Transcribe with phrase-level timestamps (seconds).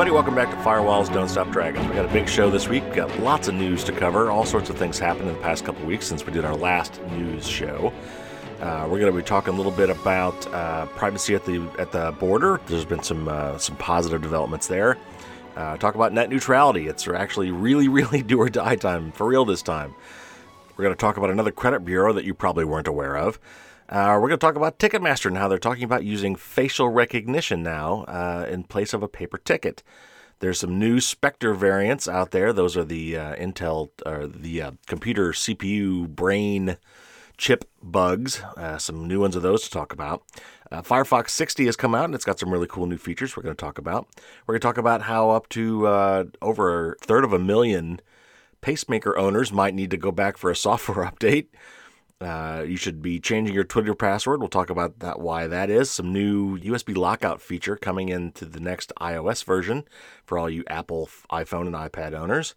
[0.00, 0.14] everybody.
[0.14, 1.84] Welcome back to Firewalls Don't Stop Dragons.
[1.88, 2.84] We got a big show this week.
[2.84, 4.30] We got lots of news to cover.
[4.30, 7.02] All sorts of things happened in the past couple weeks since we did our last
[7.10, 7.92] news show.
[8.60, 11.90] Uh, we're going to be talking a little bit about uh, privacy at the at
[11.90, 12.60] the border.
[12.68, 14.96] There's been some uh, some positive developments there.
[15.56, 16.86] Uh, talk about net neutrality.
[16.86, 19.96] It's actually really, really do or die time for real this time.
[20.76, 23.40] We're going to talk about another credit bureau that you probably weren't aware of.
[23.88, 27.62] Uh, we're going to talk about Ticketmaster and how they're talking about using facial recognition
[27.62, 29.82] now uh, in place of a paper ticket.
[30.40, 32.52] There's some new Spectre variants out there.
[32.52, 36.76] Those are the Intel or the computer CPU brain
[37.38, 38.42] chip bugs.
[38.56, 40.22] Uh, some new ones of those to talk about.
[40.70, 43.42] Uh, Firefox 60 has come out and it's got some really cool new features we're
[43.42, 44.08] going to talk about.
[44.46, 48.00] We're going to talk about how up to uh, over a third of a million
[48.60, 51.46] pacemaker owners might need to go back for a software update.
[52.20, 54.40] Uh, you should be changing your Twitter password.
[54.40, 55.88] We'll talk about that why that is.
[55.88, 59.84] Some new USB lockout feature coming into the next iOS version
[60.24, 62.56] for all you Apple iPhone and iPad owners.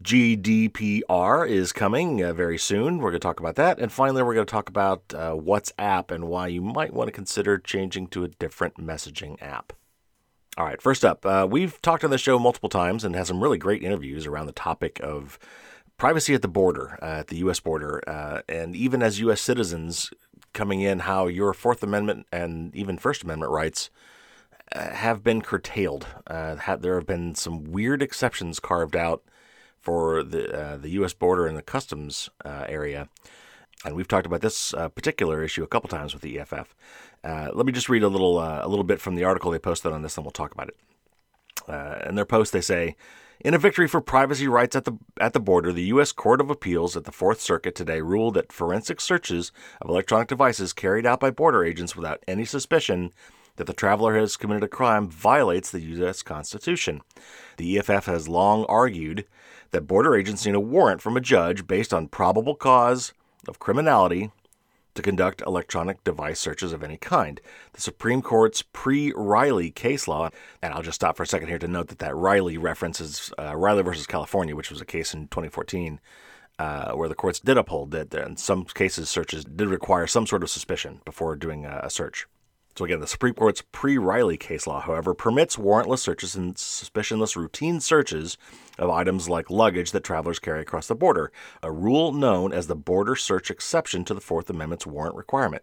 [0.00, 2.98] GDPR is coming uh, very soon.
[2.98, 3.78] We're going to talk about that.
[3.78, 7.12] And finally, we're going to talk about uh, WhatsApp and why you might want to
[7.12, 9.72] consider changing to a different messaging app.
[10.56, 13.42] All right, first up, uh, we've talked on the show multiple times and had some
[13.42, 15.38] really great interviews around the topic of
[16.02, 17.60] privacy at the border, uh, at the U.S.
[17.60, 19.40] border, uh, and even as U.S.
[19.40, 20.10] citizens
[20.52, 23.88] coming in, how your Fourth Amendment and even First Amendment rights
[24.72, 26.08] uh, have been curtailed.
[26.26, 29.22] there have been some weird exceptions carved out
[29.78, 31.12] for the uh, the U.S.
[31.12, 33.08] border and the customs uh, area.
[33.84, 36.74] And we've talked about this uh, particular issue a couple times with the EFF.
[37.22, 39.60] Uh, let me just read a little uh, a little bit from the article they
[39.60, 40.76] posted on this, and we'll talk about it.
[41.68, 42.96] Uh, in their post, they say.
[43.44, 46.12] In a victory for privacy rights at the at the border, the U.S.
[46.12, 50.72] Court of Appeals at the Fourth Circuit today ruled that forensic searches of electronic devices
[50.72, 53.12] carried out by border agents without any suspicion
[53.56, 56.22] that the traveler has committed a crime violates the U.S.
[56.22, 57.00] Constitution.
[57.56, 59.26] The EFF has long argued
[59.72, 63.12] that border agents need a warrant from a judge based on probable cause
[63.48, 64.30] of criminality
[64.94, 67.40] to conduct electronic device searches of any kind.
[67.72, 70.30] The Supreme Court's pre Riley case law,
[70.60, 73.56] and I'll just stop for a second here to note that that Riley references uh,
[73.56, 76.00] Riley versus California, which was a case in 2014.
[76.58, 80.42] Uh, where the courts did uphold that in some cases searches did require some sort
[80.42, 82.26] of suspicion before doing a, a search.
[82.76, 87.80] So again, the Supreme Court's pre-Riley case law, however, permits warrantless searches and suspicionless routine
[87.80, 88.38] searches
[88.78, 91.30] of items like luggage that travelers carry across the border,
[91.62, 95.62] a rule known as the border search exception to the Fourth Amendment's warrant requirement.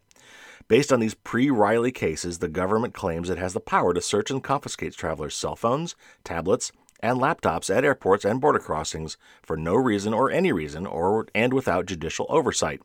[0.67, 4.43] Based on these pre-Riley cases, the government claims it has the power to search and
[4.43, 10.13] confiscate travelers' cell phones, tablets, and laptops at airports and border crossings for no reason
[10.13, 12.81] or any reason or and without judicial oversight.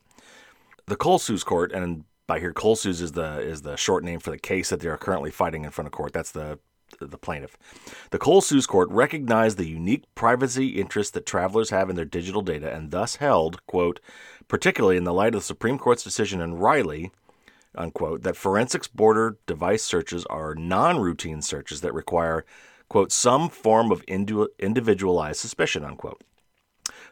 [0.87, 4.37] The Kolsuz Court and by hear Kolsuz is the is the short name for the
[4.37, 6.13] case that they are currently fighting in front of court.
[6.13, 6.59] That's the
[6.99, 7.57] the plaintiff.
[8.11, 12.73] The Kolsuz Court recognized the unique privacy interest that travelers have in their digital data
[12.73, 13.99] and thus held, quote,
[14.47, 17.11] particularly in the light of the Supreme Court's decision in Riley,
[17.73, 22.45] unquote, that forensics border device searches are non-routine searches that require,
[22.87, 26.21] quote, some form of individualized suspicion, unquote.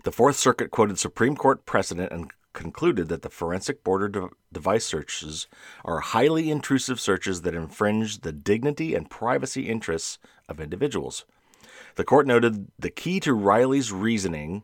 [0.03, 4.85] The Fourth Circuit quoted Supreme Court precedent and concluded that the forensic border de- device
[4.85, 5.47] searches
[5.83, 11.25] are highly intrusive searches that infringe the dignity and privacy interests of individuals.
[11.95, 14.63] The court noted the key to Riley's reasoning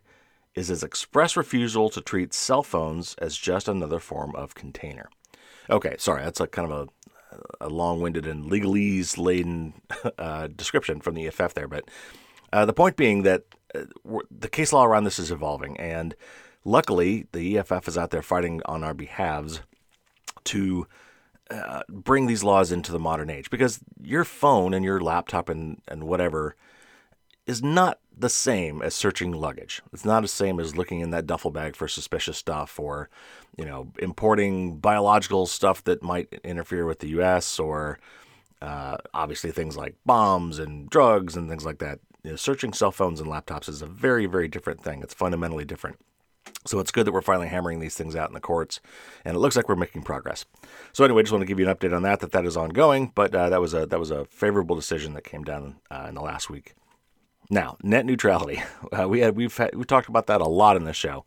[0.56, 5.10] is his express refusal to treat cell phones as just another form of container.
[5.70, 6.90] Okay, sorry, that's a kind of
[7.62, 9.74] a, a long-winded and legalese-laden
[10.18, 11.90] uh, description from the EFF there, but
[12.52, 13.44] uh, the point being that
[13.76, 13.84] uh,
[14.32, 16.16] the case law around this is evolving, and
[16.66, 19.62] Luckily, the EFF is out there fighting on our behalves
[20.46, 20.88] to
[21.50, 25.82] uh, bring these laws into the modern age because your phone and your laptop and,
[25.88, 26.56] and whatever
[27.48, 29.82] is not the same as searching luggage.
[29.92, 33.10] It's not the same as looking in that duffel bag for suspicious stuff or,
[33.58, 37.58] you know, importing biological stuff that might interfere with the U.S.
[37.58, 37.98] or
[38.62, 42.00] uh, obviously things like bombs and drugs and things like that.
[42.24, 45.02] You know, searching cell phones and laptops is a very, very different thing.
[45.02, 45.98] It's fundamentally different.
[46.66, 48.82] So it's good that we're finally hammering these things out in the courts,
[49.24, 50.46] and it looks like we're making progress.
[50.92, 52.20] So anyway, just want to give you an update on that.
[52.20, 55.24] That that is ongoing, but uh, that was a that was a favorable decision that
[55.24, 56.74] came down uh, in the last week.
[57.50, 58.62] Now, net neutrality.
[58.92, 61.24] Uh, we had we've had, we talked about that a lot in the show,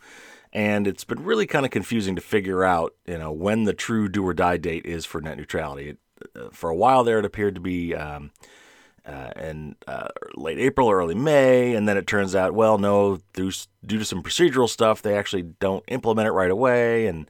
[0.52, 4.08] and it's been really kind of confusing to figure out you know when the true
[4.08, 5.90] do or die date is for net neutrality.
[5.90, 5.99] It,
[6.34, 7.94] uh, for a while there, it appeared to be.
[7.94, 8.32] Um,
[9.05, 13.19] uh, in uh, late April or early May, and then it turns out, well, no,
[13.33, 13.51] due,
[13.85, 17.29] due to some procedural stuff, they actually don't implement it right away, and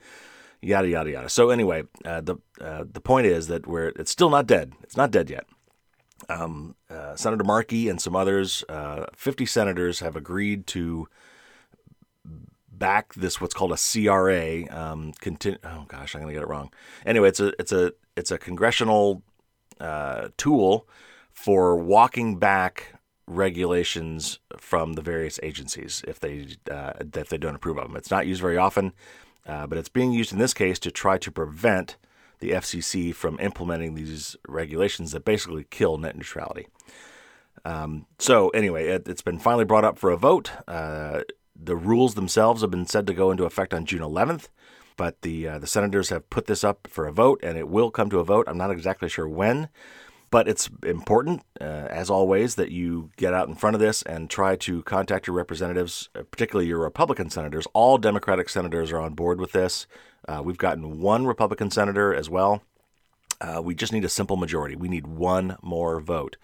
[0.60, 1.28] yada yada yada.
[1.28, 4.72] So anyway, uh, the uh, the point is that we're it's still not dead.
[4.82, 5.46] It's not dead yet.
[6.28, 11.08] Um, uh, Senator Markey and some others, uh, 50 senators, have agreed to
[12.70, 14.64] back this what's called a CRA.
[14.70, 15.12] Um,
[15.64, 16.70] oh gosh, I'm gonna get it wrong.
[17.06, 19.22] Anyway, it's a it's a it's a congressional
[20.36, 20.86] tool
[21.42, 22.94] for walking back
[23.26, 27.96] regulations from the various agencies if they uh, they don't approve of them.
[27.96, 28.92] It's not used very often,
[29.44, 31.96] uh, but it's being used in this case to try to prevent
[32.38, 36.68] the FCC from implementing these regulations that basically kill net neutrality.
[37.64, 40.52] Um, so anyway, it, has been finally brought up for a vote.
[40.68, 41.22] Uh,
[41.60, 44.46] the rules themselves have been said to go into effect on June 11th,
[44.96, 47.90] but the uh, the senators have put this up for a vote, and it will
[47.90, 48.46] come to a vote.
[48.46, 49.68] I'm not exactly sure when,
[50.32, 54.30] but it's important, uh, as always, that you get out in front of this and
[54.30, 57.66] try to contact your representatives, uh, particularly your Republican senators.
[57.74, 59.86] All Democratic senators are on board with this.
[60.26, 62.62] Uh, we've gotten one Republican senator as well.
[63.42, 64.74] Uh, we just need a simple majority.
[64.74, 66.38] We need one more vote.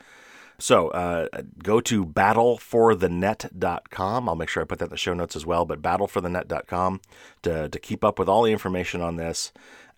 [0.58, 1.28] So uh,
[1.62, 4.28] go to battleforthenet.com.
[4.28, 7.00] I'll make sure I put that in the show notes as well, but battleforthenet.com
[7.42, 9.50] to, to keep up with all the information on this.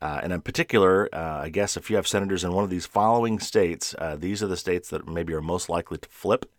[0.02, 2.86] Uh, and in particular, uh, I guess if you have senators in one of these
[2.86, 6.50] following states, uh, these are the states that maybe are most likely to flip.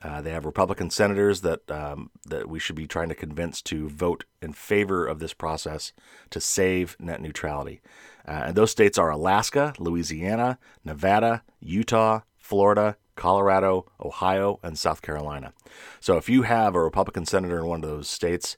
[0.00, 3.88] Uh, they have Republican senators that um, that we should be trying to convince to
[3.88, 5.92] vote in favor of this process
[6.30, 7.80] to save net neutrality.
[8.26, 15.52] Uh, and those states are Alaska, Louisiana, Nevada, Utah, Florida, Colorado, Ohio, and South Carolina.
[15.98, 18.56] So if you have a Republican senator in one of those states,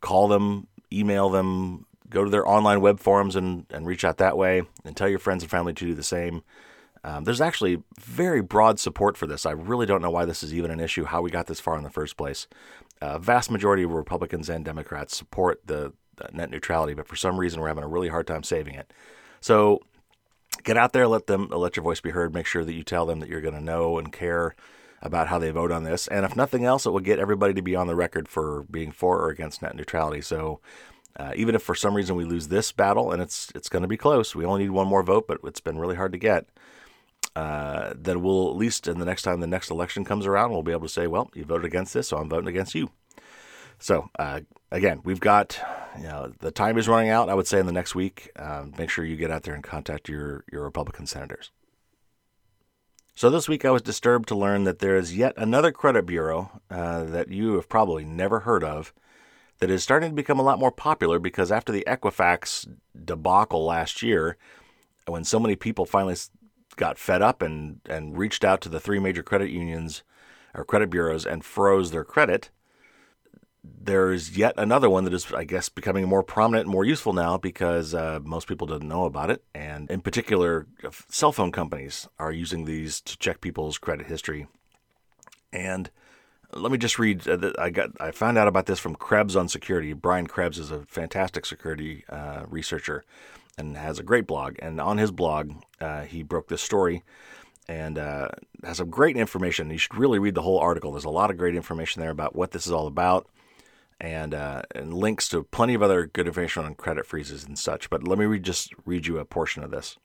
[0.00, 4.36] call them, email them, go to their online web forums and, and reach out that
[4.36, 6.42] way, and tell your friends and family to do the same.
[7.04, 9.44] Um, there's actually very broad support for this.
[9.44, 11.76] I really don't know why this is even an issue, how we got this far
[11.76, 12.46] in the first place.
[13.00, 17.16] A uh, vast majority of Republicans and Democrats support the, the net neutrality, but for
[17.16, 18.92] some reason we're having a really hard time saving it.
[19.40, 19.80] So
[20.62, 22.32] get out there, let them let your voice be heard.
[22.32, 24.54] Make sure that you tell them that you're going to know and care
[25.00, 26.06] about how they vote on this.
[26.06, 28.92] And if nothing else, it will get everybody to be on the record for being
[28.92, 30.20] for or against net neutrality.
[30.20, 30.60] So
[31.16, 33.88] uh, even if for some reason we lose this battle, and it's it's going to
[33.88, 36.46] be close, we only need one more vote, but it's been really hard to get.
[37.34, 40.62] Uh, then we'll at least in the next time the next election comes around, we'll
[40.62, 42.90] be able to say, well, you voted against this, so I'm voting against you.
[43.78, 45.60] So uh, again, we've got
[45.96, 47.28] you know the time is running out.
[47.28, 49.64] I would say in the next week, um, make sure you get out there and
[49.64, 51.50] contact your your Republican senators.
[53.14, 56.62] So this week, I was disturbed to learn that there is yet another credit bureau
[56.70, 58.94] uh, that you have probably never heard of
[59.62, 62.66] that is starting to become a lot more popular because after the Equifax
[63.04, 64.36] debacle last year,
[65.06, 66.16] when so many people finally
[66.74, 70.02] got fed up and and reached out to the three major credit unions
[70.52, 72.50] or credit bureaus and froze their credit
[73.62, 77.38] there's yet another one that is, I guess, becoming more prominent and more useful now
[77.38, 79.44] because uh, most people didn't know about it.
[79.54, 80.66] And in particular,
[81.08, 84.48] cell phone companies are using these to check people's credit history.
[85.52, 85.92] And
[86.54, 87.26] let me just read.
[87.26, 89.92] Uh, I got I found out about this from Krebs on security.
[89.92, 93.04] Brian Krebs is a fantastic security uh, researcher
[93.58, 94.56] and has a great blog.
[94.60, 97.02] And on his blog, uh, he broke this story
[97.68, 98.28] and uh,
[98.64, 99.70] has some great information.
[99.70, 100.92] You should really read the whole article.
[100.92, 103.28] There's a lot of great information there about what this is all about
[104.00, 107.88] and, uh, and links to plenty of other good information on credit freezes and such.
[107.88, 109.96] But let me read, just read you a portion of this.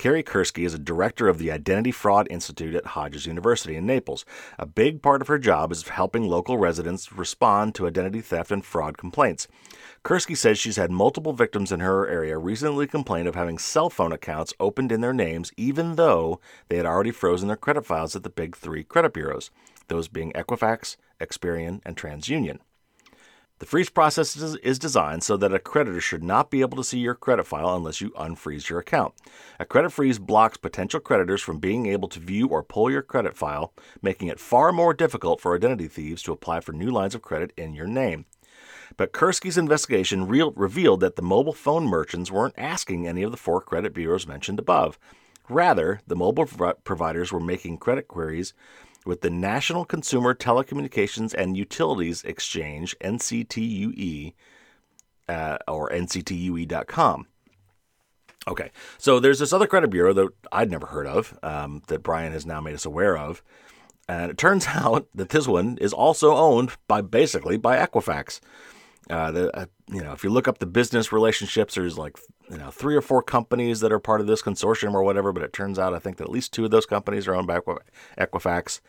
[0.00, 4.24] Carrie Kerskie is a director of the Identity Fraud Institute at Hodges University in Naples.
[4.58, 8.64] A big part of her job is helping local residents respond to identity theft and
[8.64, 9.46] fraud complaints.
[10.02, 14.10] Kerskie says she's had multiple victims in her area recently complain of having cell phone
[14.10, 16.40] accounts opened in their names, even though
[16.70, 19.50] they had already frozen their credit files at the big three credit bureaus,
[19.88, 22.60] those being Equifax, Experian, and TransUnion.
[23.60, 26.98] The freeze process is designed so that a creditor should not be able to see
[26.98, 29.12] your credit file unless you unfreeze your account.
[29.58, 33.36] A credit freeze blocks potential creditors from being able to view or pull your credit
[33.36, 37.20] file, making it far more difficult for identity thieves to apply for new lines of
[37.20, 38.24] credit in your name.
[38.96, 43.36] But Kerskie's investigation re- revealed that the mobile phone merchants weren't asking any of the
[43.36, 44.98] four credit bureaus mentioned above.
[45.50, 48.54] Rather, the mobile providers were making credit queries
[49.10, 54.34] with the National Consumer Telecommunications and Utilities Exchange, NCTUE,
[55.28, 57.26] uh, or nctue.com.
[58.46, 62.30] Okay, so there's this other credit bureau that I'd never heard of um, that Brian
[62.30, 63.42] has now made us aware of.
[64.08, 68.38] And it turns out that this one is also owned by basically by Equifax.
[69.10, 72.18] Uh, the, uh, you know, if you look up the business relationships, there's like
[72.50, 75.32] you know three or four companies that are part of this consortium or whatever.
[75.32, 77.46] But it turns out I think that at least two of those companies are owned
[77.46, 77.60] by
[78.18, 78.80] Equifax.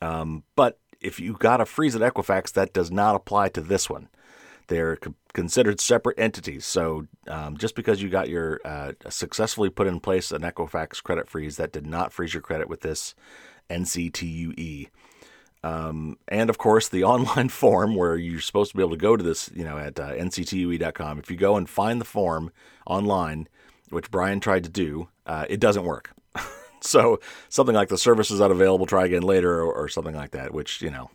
[0.00, 3.90] Um, but if you got a freeze at Equifax, that does not apply to this
[3.90, 4.08] one.
[4.68, 6.64] They're co- considered separate entities.
[6.66, 11.28] So um, just because you got your uh, successfully put in place an Equifax credit
[11.28, 13.14] freeze, that did not freeze your credit with this
[13.70, 14.88] NCTUE.
[15.64, 19.16] Um, and of course, the online form where you're supposed to be able to go
[19.16, 21.18] to this, you know, at uh, nctue.com.
[21.18, 22.52] If you go and find the form
[22.86, 23.48] online,
[23.90, 26.12] which Brian tried to do, uh, it doesn't work.
[26.80, 30.52] so something like the service is unavailable, try again later, or, or something like that,
[30.52, 31.10] which, you know,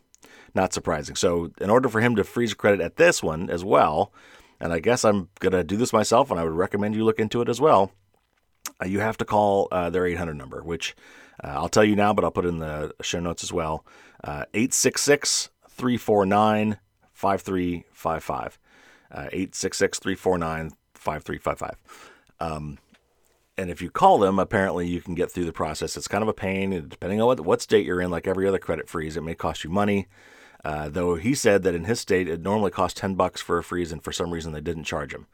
[0.55, 1.15] not surprising.
[1.15, 4.13] So, in order for him to freeze credit at this one as well,
[4.59, 7.19] and I guess I'm going to do this myself, and I would recommend you look
[7.19, 7.91] into it as well,
[8.81, 10.95] uh, you have to call uh, their 800 number, which
[11.41, 13.85] I'll tell you now, but I'll put it in the show notes as well.
[14.23, 16.77] Uh, 866 349
[17.13, 18.59] 5355.
[19.11, 21.77] Uh, 866 349 5355.
[22.39, 22.77] Um,
[23.57, 25.95] and if you call them, apparently you can get through the process.
[25.95, 28.09] It's kind of a pain, and depending on what, what state you're in.
[28.09, 30.07] Like every other credit freeze, it may cost you money.
[30.65, 33.63] Uh, though he said that in his state it normally costs ten bucks for a
[33.63, 35.27] freeze, and for some reason they didn't charge him.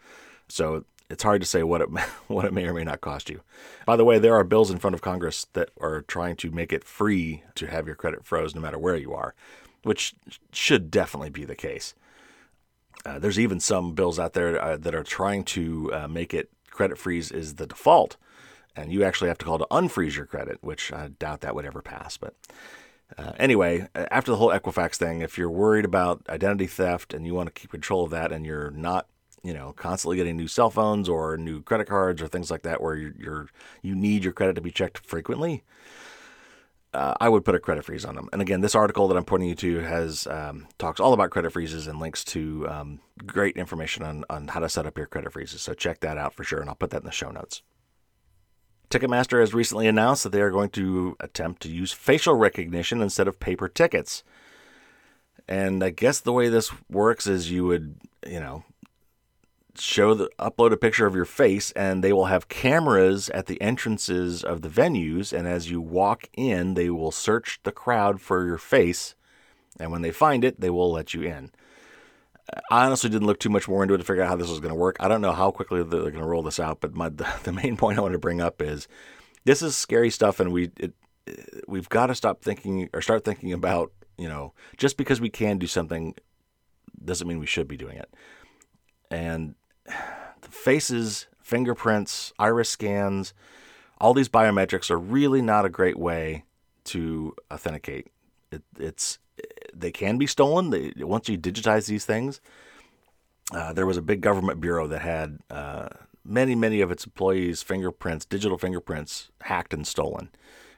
[0.48, 1.90] So it's hard to say what it
[2.28, 3.42] what it may or may not cost you.
[3.86, 6.72] By the way, there are bills in front of Congress that are trying to make
[6.72, 9.34] it free to have your credit froze no matter where you are,
[9.84, 10.14] which
[10.52, 11.94] should definitely be the case.
[13.06, 16.50] Uh, there's even some bills out there uh, that are trying to uh, make it
[16.70, 18.18] credit freeze is the default,
[18.76, 21.66] and you actually have to call to unfreeze your credit, which I doubt that would
[21.66, 22.18] ever pass.
[22.18, 22.36] But
[23.18, 27.34] uh, anyway, after the whole Equifax thing, if you're worried about identity theft and you
[27.34, 29.08] want to keep control of that, and you're not,
[29.44, 32.82] you know, constantly getting new cell phones or new credit cards or things like that,
[32.82, 33.50] where you're, you're
[33.82, 35.64] you need your credit to be checked frequently,
[36.94, 38.30] uh, I would put a credit freeze on them.
[38.34, 41.52] And again, this article that I'm pointing you to has um, talks all about credit
[41.52, 45.34] freezes and links to um, great information on on how to set up your credit
[45.34, 45.62] freezes.
[45.62, 47.62] So check that out for sure, and I'll put that in the show notes.
[48.90, 53.28] Ticketmaster has recently announced that they are going to attempt to use facial recognition instead
[53.28, 54.24] of paper tickets.
[55.48, 58.64] And I guess the way this works is you would, you know,
[59.80, 63.62] show the upload a picture of your face and they will have cameras at the
[63.62, 68.46] entrances of the venues and as you walk in they will search the crowd for
[68.46, 69.16] your face
[69.80, 71.52] and when they find it they will let you in.
[72.72, 74.60] I honestly didn't look too much more into it to figure out how this was
[74.60, 74.98] going to work.
[75.00, 77.52] I don't know how quickly they're going to roll this out, but my the, the
[77.52, 78.88] main point I want to bring up is
[79.46, 80.94] this is scary stuff, and we it,
[81.68, 85.58] we've got to stop thinking or start thinking about you know just because we can
[85.58, 86.16] do something
[87.04, 88.14] doesn't mean we should be doing it.
[89.12, 89.56] And
[90.42, 93.34] faces, fingerprints, iris scans,
[94.00, 96.46] all these biometrics are really not a great way
[96.86, 98.08] to authenticate.
[98.52, 99.20] It, it's
[99.74, 100.70] they can be stolen.
[100.70, 102.42] They, once you digitize these things,
[103.52, 105.90] uh, there was a big government bureau that had uh,
[106.24, 110.30] many, many of its employees' fingerprints, digital fingerprints, hacked and stolen.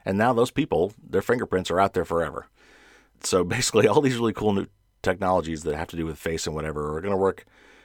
[0.04, 2.48] And now those people, their fingerprints are out there forever.
[3.22, 4.66] So basically, all these really cool new
[5.02, 7.44] technologies that have to do with face and whatever are going to work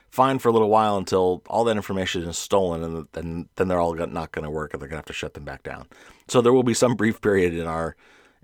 [0.10, 3.80] fine for a little while until all that information is stolen, and then then they're
[3.80, 5.88] all not going to work, and they're going to have to shut them back down.
[6.28, 7.96] So there will be some brief period in our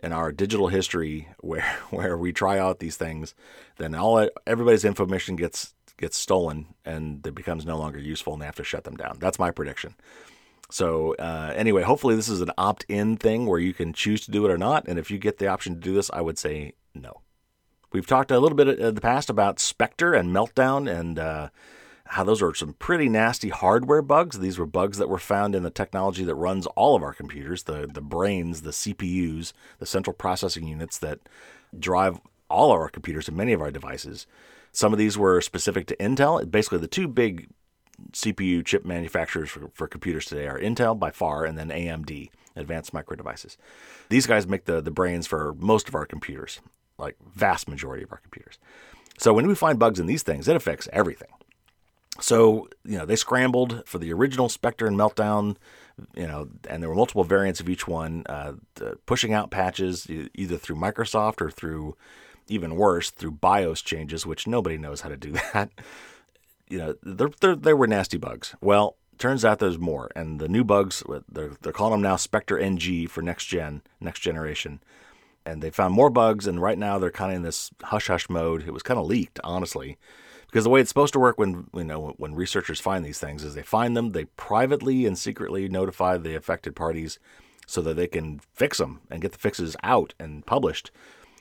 [0.02, 3.36] in our digital history where where we try out these things,
[3.78, 8.46] then all everybody's information gets gets stolen and it becomes no longer useful, and they
[8.46, 9.18] have to shut them down.
[9.20, 9.96] That's my prediction.
[10.70, 14.44] So uh, anyway, hopefully this is an opt-in thing where you can choose to do
[14.46, 14.88] it or not.
[14.88, 17.22] And if you get the option to do this, I would say no.
[17.94, 21.50] We've talked a little bit in the past about Spectre and Meltdown and uh,
[22.06, 24.40] how those are some pretty nasty hardware bugs.
[24.40, 27.64] These were bugs that were found in the technology that runs all of our computers,
[27.64, 31.20] the, the brains, the CPUs, the central processing units that
[31.78, 32.20] drive
[32.50, 34.26] all of our computers and many of our devices.
[34.72, 36.50] Some of these were specific to Intel.
[36.50, 37.48] Basically, the two big
[38.12, 42.92] CPU chip manufacturers for, for computers today are Intel by far and then AMD, Advanced
[42.92, 43.56] Micro Devices.
[44.10, 46.60] These guys make the, the brains for most of our computers,
[47.04, 48.58] like vast majority of our computers.
[49.18, 51.30] So when we find bugs in these things, it affects everything.
[52.20, 55.56] So, you know, they scrambled for the original Spectre and Meltdown,
[56.16, 58.54] you know, and there were multiple variants of each one, uh,
[59.06, 61.96] pushing out patches either through Microsoft or through,
[62.48, 65.70] even worse, through BIOS changes, which nobody knows how to do that.
[66.70, 68.56] You know, there, there, there were nasty bugs.
[68.62, 72.60] Well, turns out there's more, and the new bugs, they're, they're calling them now Spectre
[72.60, 74.82] NG for next gen, next generation.
[75.46, 78.30] And they found more bugs, and right now they're kind of in this hush hush
[78.30, 78.64] mode.
[78.66, 79.98] It was kind of leaked, honestly
[80.54, 83.44] because the way it's supposed to work when you know when researchers find these things
[83.44, 87.18] is they find them, they privately and secretly notify the affected parties
[87.66, 90.92] so that they can fix them and get the fixes out and published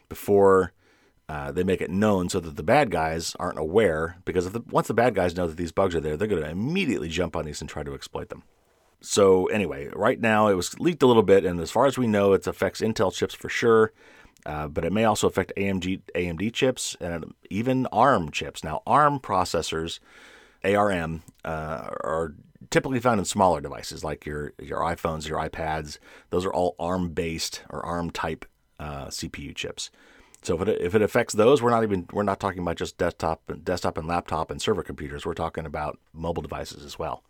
[0.08, 0.72] before
[1.28, 4.16] uh, they make it known so that the bad guys aren't aware.
[4.24, 6.48] Because the, once the bad guys know that these bugs are there, they're going to
[6.48, 8.42] immediately jump on these and try to exploit them.
[9.02, 12.06] So anyway, right now it was leaked a little bit, and as far as we
[12.06, 13.92] know, it affects Intel chips for sure.
[14.44, 18.64] Uh, but it may also affect AMD AMD chips and even ARM chips.
[18.64, 20.00] Now, ARM processors
[20.64, 22.34] ARM, uh, are
[22.70, 25.98] typically found in smaller devices like your your iPhones, your iPads.
[26.30, 28.44] Those are all ARM based or ARM type
[28.78, 29.90] uh, CPU chips.
[30.42, 32.98] So if it, if it affects those, we're not even we're not talking about just
[32.98, 35.24] desktop, desktop and laptop and server computers.
[35.24, 37.22] We're talking about mobile devices as well.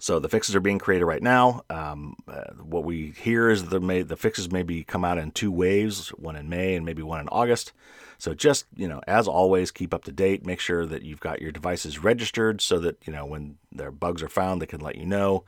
[0.00, 1.62] So the fixes are being created right now.
[1.70, 5.50] Um, uh, what we hear is the may, the fixes maybe come out in two
[5.50, 7.72] waves, one in May and maybe one in August.
[8.18, 10.46] So just you know, as always, keep up to date.
[10.46, 14.22] Make sure that you've got your devices registered so that you know when their bugs
[14.22, 15.44] are found, they can let you know.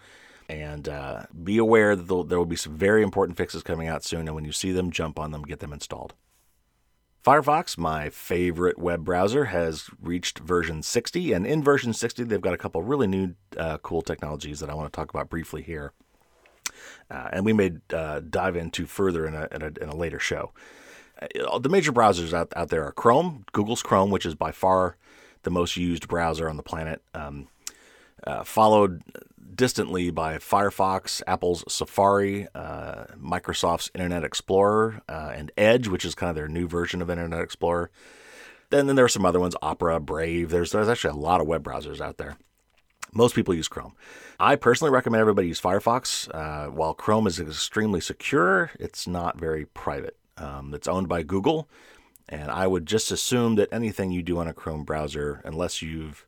[0.49, 4.26] And uh, be aware that there will be some very important fixes coming out soon.
[4.26, 6.14] And when you see them, jump on them, get them installed.
[7.24, 11.32] Firefox, my favorite web browser, has reached version 60.
[11.32, 14.74] And in version 60, they've got a couple really new, uh, cool technologies that I
[14.74, 15.92] want to talk about briefly here.
[17.10, 20.18] Uh, and we may uh, dive into further in a, in a, in a later
[20.18, 20.52] show.
[21.20, 24.96] Uh, the major browsers out, out there are Chrome, Google's Chrome, which is by far
[25.42, 27.48] the most used browser on the planet, um,
[28.26, 29.02] uh, followed
[29.54, 36.30] distantly by Firefox, Apple's Safari, uh, Microsoft's Internet Explorer, uh, and Edge, which is kind
[36.30, 37.90] of their new version of Internet Explorer.
[38.71, 40.50] Then, then there are some other ones, Opera, Brave.
[40.50, 42.37] There's there's actually a lot of web browsers out there.
[43.12, 43.95] Most people use Chrome.
[44.38, 46.33] I personally recommend everybody use Firefox.
[46.33, 50.16] Uh, while Chrome is extremely secure, it's not very private.
[50.37, 51.69] Um, it's owned by Google,
[52.28, 56.25] and I would just assume that anything you do on a Chrome browser, unless you've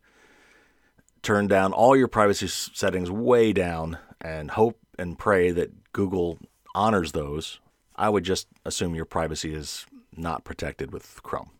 [1.22, 6.38] turn down all your privacy settings way down and hope and pray that Google
[6.74, 7.60] honors those,
[7.96, 9.86] I would just assume your privacy is
[10.16, 11.50] not protected with Chrome.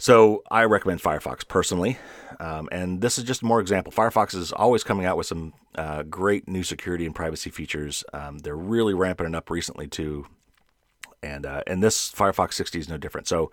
[0.00, 1.98] So I recommend Firefox personally,
[2.38, 3.92] um, and this is just more example.
[3.92, 8.04] Firefox is always coming out with some uh, great new security and privacy features.
[8.12, 10.26] Um, they're really ramping it up recently too,
[11.20, 13.26] and uh, and this Firefox 60 is no different.
[13.26, 13.50] So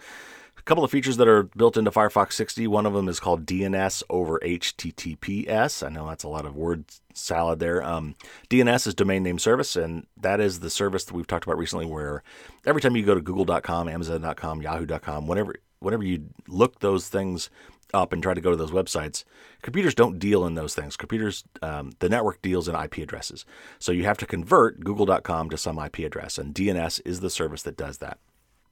[0.66, 2.68] couple of features that are built into Firefox 60.
[2.68, 5.86] One of them is called DNS over HTTPS.
[5.86, 7.84] I know that's a lot of word salad there.
[7.84, 8.16] Um,
[8.50, 11.86] DNS is domain name service, and that is the service that we've talked about recently
[11.86, 12.24] where
[12.66, 17.52] every time you go to google.com, amazon.com, yahoo.com, whenever, whenever you look those things
[17.94, 19.24] up and try to go to those websites,
[19.62, 20.98] computers don't deal in those things.
[20.98, 23.46] Computers, um, the network deals in IP addresses.
[23.78, 27.62] So you have to convert google.com to some IP address, and DNS is the service
[27.62, 28.18] that does that.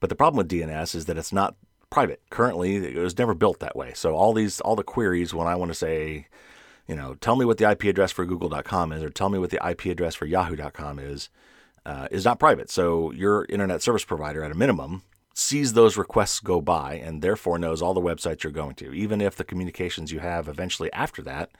[0.00, 1.54] But the problem with DNS is that it's not
[1.94, 2.20] private.
[2.28, 3.92] Currently, it was never built that way.
[3.94, 6.26] So all these, all the queries, when I want to say,
[6.88, 9.50] you know, tell me what the IP address for Google.com is, or tell me what
[9.50, 11.30] the IP address for Yahoo.com is,
[11.86, 12.68] uh, is not private.
[12.68, 15.02] So your internet service provider, at a minimum,
[15.34, 19.20] sees those requests go by and therefore knows all the websites you're going to, even
[19.20, 21.52] if the communications you have eventually after that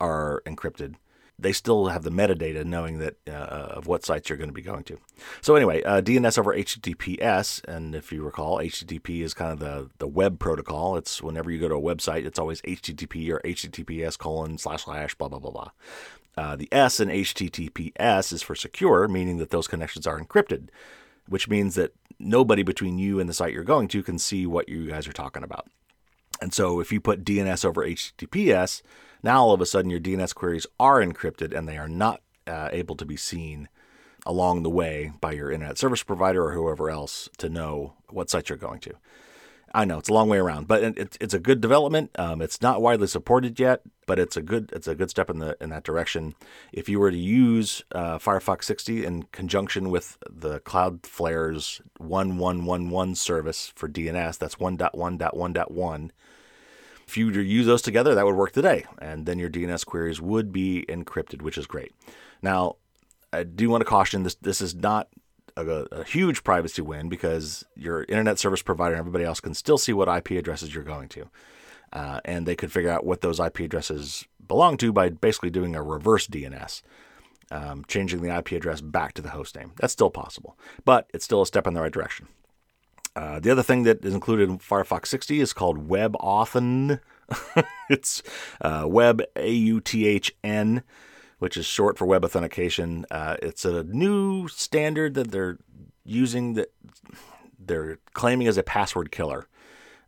[0.00, 0.94] are encrypted
[1.38, 3.32] they still have the metadata knowing that uh,
[3.76, 4.98] of what sites you're going to be going to.
[5.42, 9.90] So anyway, uh, DNS over HTTPS, and if you recall, HTTP is kind of the
[9.98, 10.96] the web protocol.
[10.96, 15.14] It's whenever you go to a website, it's always HTTP or HTTPS colon slash slash
[15.14, 15.70] blah blah blah blah.
[16.38, 20.68] Uh, the S in HTTPS is for secure, meaning that those connections are encrypted,
[21.28, 24.68] which means that nobody between you and the site you're going to can see what
[24.68, 25.68] you guys are talking about.
[26.40, 28.82] And so if you put DNS over HTTPS,
[29.26, 32.68] now, all of a sudden, your DNS queries are encrypted and they are not uh,
[32.70, 33.68] able to be seen
[34.24, 38.48] along the way by your internet service provider or whoever else to know what site
[38.48, 38.94] you're going to.
[39.74, 42.12] I know it's a long way around, but it's it's a good development.
[42.18, 45.40] Um, it's not widely supported yet, but it's a good it's a good step in
[45.40, 46.34] the in that direction.
[46.72, 53.72] If you were to use uh, Firefox 60 in conjunction with the Cloudflare's 1111 service
[53.74, 56.10] for DNS, that's 1.1.1.1
[57.06, 60.52] if you use those together, that would work today, and then your DNS queries would
[60.52, 61.92] be encrypted, which is great.
[62.42, 62.76] Now,
[63.32, 65.08] I do want to caution this: this is not
[65.56, 69.78] a, a, huge privacy win because your internet service provider and everybody else can still
[69.78, 71.28] see what IP addresses you're going to,
[71.92, 75.74] uh, and they could figure out what those IP addresses belong to by basically doing
[75.74, 76.82] a reverse DNS.
[77.48, 79.70] Um, changing the IP address back to the host name.
[79.76, 82.26] That's still possible, but it's still a step in the right direction.
[83.16, 87.00] Uh, the other thing that is included in Firefox 60 is called Web WebAuthn.
[87.88, 88.22] it's
[88.60, 90.82] uh, Web A U T H N,
[91.38, 93.06] which is short for Web Authentication.
[93.10, 95.58] Uh, it's a new standard that they're
[96.04, 96.72] using that
[97.58, 99.48] they're claiming as a password killer.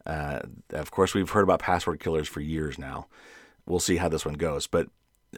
[0.04, 0.40] Uh,
[0.70, 3.06] of course, we've heard about password killers for years now.
[3.66, 4.88] We'll see how this one goes, but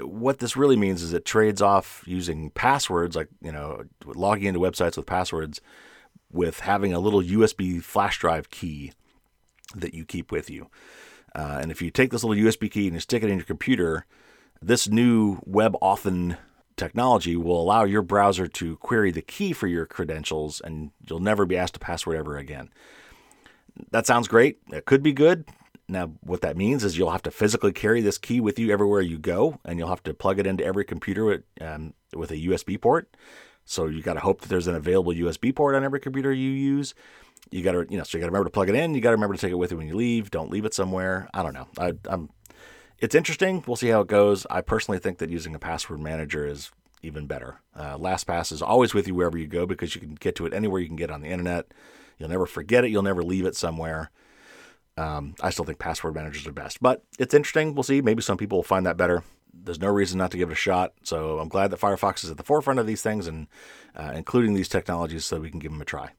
[0.01, 4.61] what this really means is it trades off using passwords, like you know, logging into
[4.61, 5.61] websites with passwords
[6.31, 8.93] with having a little USB flash drive key
[9.75, 10.69] that you keep with you.
[11.35, 13.45] Uh, and if you take this little USB key and you stick it in your
[13.45, 14.07] computer,
[14.61, 16.37] this new WebAuthn
[16.77, 21.45] technology will allow your browser to query the key for your credentials and you'll never
[21.45, 22.71] be asked a password ever again.
[23.91, 24.59] That sounds great.
[24.73, 25.45] It could be good.
[25.89, 29.01] Now, what that means is you'll have to physically carry this key with you everywhere
[29.01, 32.37] you go, and you'll have to plug it into every computer with, um, with a
[32.37, 33.13] USB port.
[33.71, 36.51] So you got to hope that there's an available USB port on every computer you
[36.51, 36.93] use.
[37.53, 38.95] You got to, you know, so you got to remember to plug it in.
[38.95, 40.33] You got to remember to take it with you when you leave.
[40.33, 41.29] Don't leave it somewhere.
[41.33, 41.69] I don't know.
[41.79, 42.31] I, I'm.
[42.99, 43.63] It's interesting.
[43.65, 44.45] We'll see how it goes.
[44.51, 47.61] I personally think that using a password manager is even better.
[47.75, 50.53] Uh, LastPass is always with you wherever you go because you can get to it
[50.53, 51.73] anywhere you can get on the internet.
[52.19, 52.91] You'll never forget it.
[52.91, 54.11] You'll never leave it somewhere.
[54.97, 57.77] Um, I still think password managers are best, but it's interesting.
[57.77, 58.03] We'll see.
[58.03, 59.23] Maybe some people will find that better.
[59.63, 60.93] There's no reason not to give it a shot.
[61.03, 63.47] So I'm glad that Firefox is at the forefront of these things and
[63.95, 66.11] uh, including these technologies so we can give them a try.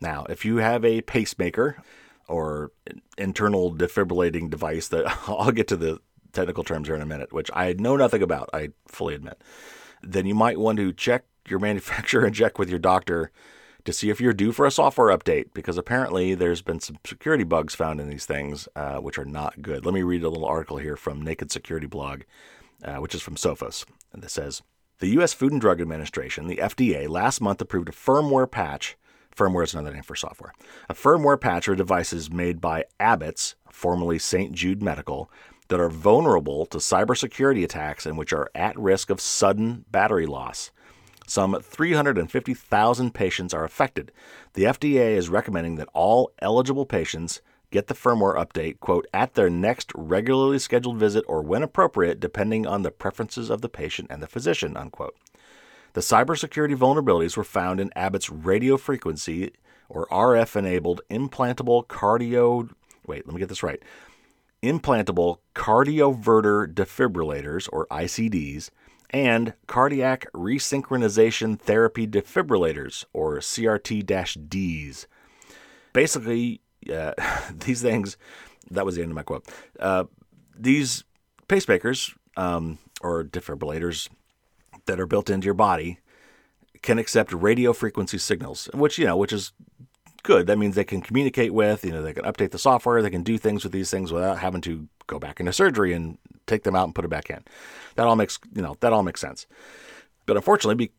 [0.00, 1.82] Now, if you have a pacemaker
[2.28, 2.72] or
[3.16, 6.00] internal defibrillating device, that I'll get to the
[6.32, 9.40] technical terms here in a minute, which I know nothing about, I fully admit,
[10.02, 13.30] then you might want to check your manufacturer and check with your doctor
[13.84, 17.44] to see if you're due for a software update because apparently there's been some security
[17.44, 19.84] bugs found in these things, uh, which are not good.
[19.84, 22.22] Let me read a little article here from Naked Security Blog,
[22.84, 23.84] uh, which is from Sophos.
[24.12, 24.62] And this says
[25.00, 25.32] The U.S.
[25.32, 28.96] Food and Drug Administration, the FDA, last month approved a firmware patch.
[29.34, 30.52] Firmware is another name for software.
[30.88, 34.52] A firmware patch are devices made by Abbott's, formerly St.
[34.52, 35.30] Jude Medical,
[35.68, 40.70] that are vulnerable to cybersecurity attacks and which are at risk of sudden battery loss.
[41.26, 44.12] Some 350,000 patients are affected.
[44.54, 49.50] The FDA is recommending that all eligible patients get the firmware update, quote, at their
[49.50, 54.22] next regularly scheduled visit or when appropriate, depending on the preferences of the patient and
[54.22, 55.16] the physician, unquote.
[55.94, 59.52] The cybersecurity vulnerabilities were found in Abbott's radio frequency
[59.88, 62.70] or RF enabled implantable cardio.
[63.06, 63.82] Wait, let me get this right.
[64.62, 68.70] Implantable cardioverter defibrillators, or ICDs,
[69.12, 75.06] and cardiac resynchronization therapy defibrillators, or CRT Ds.
[75.92, 76.60] Basically,
[76.92, 77.12] uh,
[77.54, 78.16] these things,
[78.70, 79.46] that was the end of my quote.
[79.78, 80.04] Uh,
[80.56, 81.04] these
[81.48, 84.08] pacemakers, um, or defibrillators
[84.86, 85.98] that are built into your body,
[86.82, 89.52] can accept radio frequency signals, which, you know, which is
[90.22, 90.46] good.
[90.46, 93.22] That means they can communicate with, you know, they can update the software, they can
[93.22, 96.76] do things with these things without having to go back into surgery and take them
[96.76, 97.44] out and put it back in.
[97.96, 99.46] That all makes you know that all makes sense.
[100.24, 100.92] But unfortunately, be,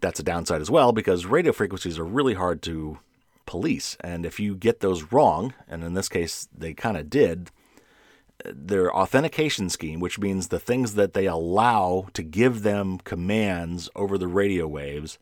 [0.00, 2.98] that's a downside as well because radio frequencies are really hard to
[3.46, 7.50] police, and if you get those wrong, and in this case they kind of did,
[8.44, 14.18] their authentication scheme, which means the things that they allow to give them commands over
[14.18, 15.18] the radio waves,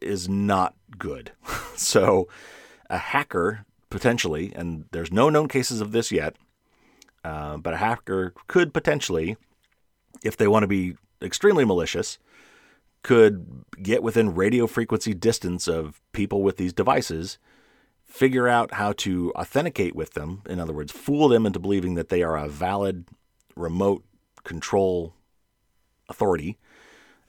[0.00, 1.32] is not good.
[1.76, 2.28] so,
[2.90, 6.36] a hacker potentially, and there's no known cases of this yet,
[7.24, 9.36] uh, but a hacker could potentially,
[10.22, 12.18] if they want to be extremely malicious,
[13.02, 17.38] could get within radio frequency distance of people with these devices,
[18.04, 20.42] figure out how to authenticate with them.
[20.48, 23.06] In other words, fool them into believing that they are a valid
[23.54, 24.04] remote
[24.44, 25.14] control
[26.08, 26.58] authority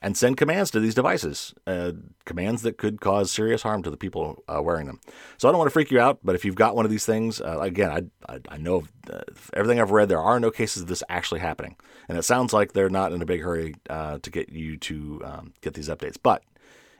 [0.02, 1.92] and send commands to these devices, uh,
[2.24, 5.00] commands that could cause serious harm to the people uh, wearing them.
[5.36, 7.04] So I don't want to freak you out, but if you've got one of these
[7.04, 9.20] things, uh, again, I, I, I know uh,
[9.52, 11.76] everything I've read, there are no cases of this actually happening.
[12.08, 15.22] And it sounds like they're not in a big hurry uh, to get you to
[15.24, 16.16] um, get these updates.
[16.22, 16.42] But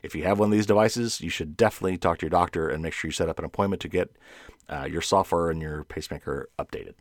[0.02, 2.82] if you have one of these devices, you should definitely talk to your doctor and
[2.82, 4.10] make sure you set up an appointment to get
[4.68, 6.94] uh, your software and your pacemaker updated.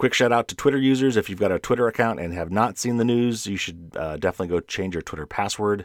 [0.00, 1.18] Quick shout out to Twitter users.
[1.18, 4.16] If you've got a Twitter account and have not seen the news, you should uh,
[4.16, 5.84] definitely go change your Twitter password.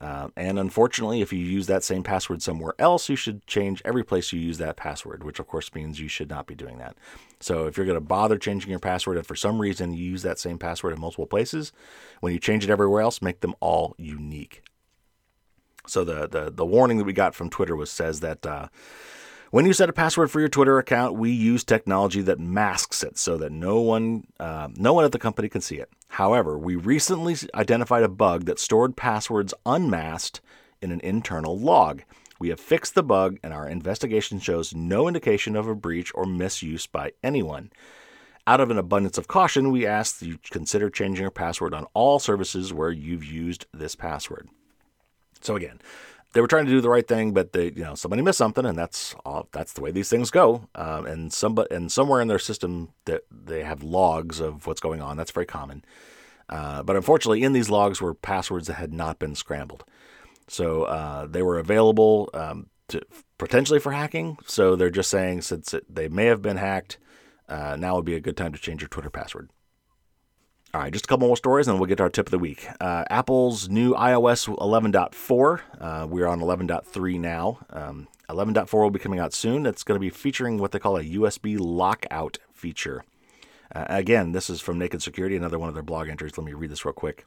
[0.00, 4.02] Uh, and unfortunately, if you use that same password somewhere else, you should change every
[4.02, 6.96] place you use that password, which of course means you should not be doing that.
[7.38, 10.22] So if you're going to bother changing your password and for some reason you use
[10.22, 11.70] that same password in multiple places,
[12.18, 14.64] when you change it everywhere else, make them all unique.
[15.86, 18.70] So the the, the warning that we got from Twitter was says that uh,
[19.52, 23.18] when you set a password for your Twitter account, we use technology that masks it
[23.18, 25.90] so that no one, uh, no one at the company can see it.
[26.08, 30.40] However, we recently identified a bug that stored passwords unmasked
[30.80, 32.00] in an internal log.
[32.40, 36.24] We have fixed the bug, and our investigation shows no indication of a breach or
[36.24, 37.70] misuse by anyone.
[38.46, 41.86] Out of an abundance of caution, we ask that you consider changing your password on
[41.92, 44.48] all services where you've used this password.
[45.42, 45.78] So, again,
[46.32, 48.64] they were trying to do the right thing, but they, you know, somebody missed something,
[48.64, 50.68] and that's all, that's the way these things go.
[50.74, 55.02] Um, and somebody, and somewhere in their system that they have logs of what's going
[55.02, 55.16] on.
[55.16, 55.84] That's very common.
[56.48, 59.84] Uh, but unfortunately, in these logs were passwords that had not been scrambled,
[60.48, 63.00] so uh, they were available um, to
[63.38, 64.38] potentially for hacking.
[64.46, 66.98] So they're just saying since it, they may have been hacked,
[67.48, 69.50] uh, now would be a good time to change your Twitter password.
[70.74, 72.38] All right, just a couple more stories, and we'll get to our tip of the
[72.38, 72.66] week.
[72.80, 75.60] Uh, Apple's new iOS 11.4.
[75.78, 77.58] Uh, we're on 11.3 now.
[77.68, 79.66] Um, 11.4 will be coming out soon.
[79.66, 83.04] It's going to be featuring what they call a USB lockout feature.
[83.74, 86.38] Uh, again, this is from Naked Security, another one of their blog entries.
[86.38, 87.26] Let me read this real quick.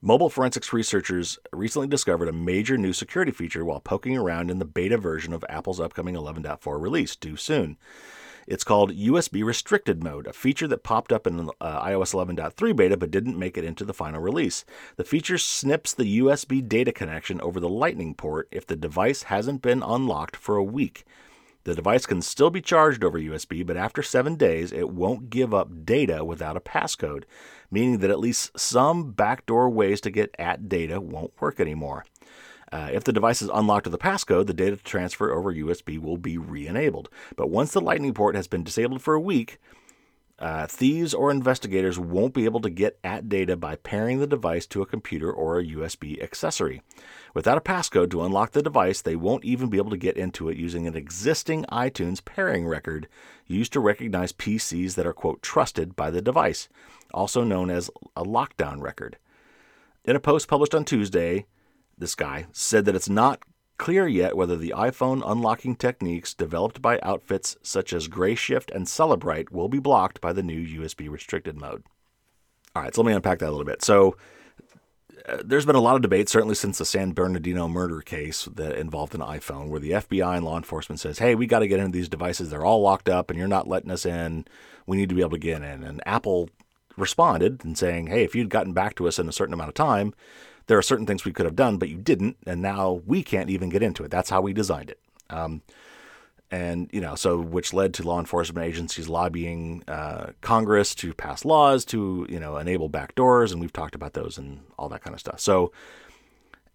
[0.00, 4.64] Mobile forensics researchers recently discovered a major new security feature while poking around in the
[4.64, 7.76] beta version of Apple's upcoming 11.4 release, due soon.
[8.46, 12.96] It's called USB restricted mode, a feature that popped up in uh, iOS 11.3 beta
[12.96, 14.64] but didn't make it into the final release.
[14.96, 19.62] The feature snips the USB data connection over the Lightning port if the device hasn't
[19.62, 21.04] been unlocked for a week.
[21.64, 25.54] The device can still be charged over USB, but after seven days, it won't give
[25.54, 27.24] up data without a passcode,
[27.70, 32.04] meaning that at least some backdoor ways to get at data won't work anymore.
[32.74, 36.16] Uh, if the device is unlocked with a passcode, the data transfer over USB will
[36.16, 37.08] be re enabled.
[37.36, 39.60] But once the Lightning port has been disabled for a week,
[40.40, 44.66] uh, thieves or investigators won't be able to get at data by pairing the device
[44.66, 46.82] to a computer or a USB accessory.
[47.32, 50.48] Without a passcode to unlock the device, they won't even be able to get into
[50.48, 53.06] it using an existing iTunes pairing record
[53.46, 56.68] used to recognize PCs that are, quote, trusted by the device,
[57.12, 59.16] also known as a lockdown record.
[60.04, 61.46] In a post published on Tuesday,
[61.98, 63.42] this guy said that it's not
[63.76, 69.50] clear yet whether the iPhone unlocking techniques developed by outfits such as Grayshift and Cellebrite
[69.50, 71.82] will be blocked by the new USB restricted mode.
[72.76, 73.82] All right, so let me unpack that a little bit.
[73.82, 74.16] So,
[75.28, 78.76] uh, there's been a lot of debate, certainly since the San Bernardino murder case that
[78.76, 81.80] involved an iPhone, where the FBI and law enforcement says, "Hey, we got to get
[81.80, 82.50] into these devices.
[82.50, 84.44] They're all locked up, and you're not letting us in.
[84.86, 86.50] We need to be able to get in." And Apple
[86.96, 89.74] responded and saying, "Hey, if you'd gotten back to us in a certain amount of
[89.74, 90.12] time,
[90.66, 93.50] there are certain things we could have done, but you didn't, and now we can't
[93.50, 94.10] even get into it.
[94.10, 95.00] That's how we designed it.
[95.30, 95.62] Um,
[96.50, 101.44] and you know, so which led to law enforcement agencies lobbying uh, Congress to pass
[101.44, 105.14] laws to you know enable backdoors, and we've talked about those and all that kind
[105.14, 105.40] of stuff.
[105.40, 105.72] So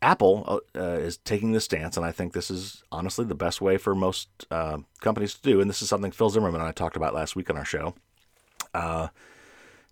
[0.02, 3.78] Apple uh, is taking this stance, and I think this is honestly the best way
[3.78, 5.62] for most uh, companies to do.
[5.62, 7.96] And this is something Phil Zimmermann and I talked about last week on our show.
[8.74, 9.10] Uh,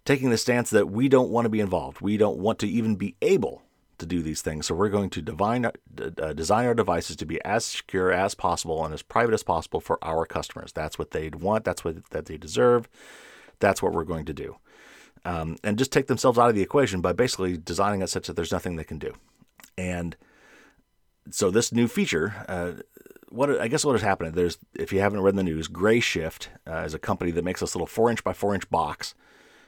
[0.06, 2.96] taking the stance that we don't want to be involved, we don't want to even
[2.96, 3.64] be able
[3.98, 4.68] to do these things.
[4.68, 8.84] So we're going to divine, uh, design our devices to be as secure as possible
[8.86, 10.72] and as private as possible for our customers.
[10.72, 11.66] That's what they'd want.
[11.66, 12.88] That's what that they deserve.
[13.60, 14.58] That's what we're going to do.
[15.26, 18.36] Um, and just take themselves out of the equation by basically designing it such that
[18.36, 19.14] there's nothing they can do.
[19.78, 20.16] And
[21.32, 22.84] so this new feature, uh,
[23.30, 24.36] what I guess what has happened?
[24.36, 27.76] There's if you haven't read the news, Grayshift uh, is a company that makes this
[27.76, 29.16] little four inch by four inch box